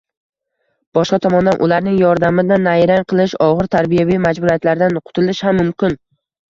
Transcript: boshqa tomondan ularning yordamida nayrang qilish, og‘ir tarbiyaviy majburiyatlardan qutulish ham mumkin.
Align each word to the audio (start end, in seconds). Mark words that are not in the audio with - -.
boshqa 0.97 1.19
tomondan 1.25 1.61
ularning 1.67 1.99
yordamida 2.05 2.59
nayrang 2.63 3.07
qilish, 3.15 3.39
og‘ir 3.51 3.73
tarbiyaviy 3.79 4.21
majburiyatlardan 4.29 5.03
qutulish 5.11 5.49
ham 5.51 5.65
mumkin. 5.65 6.01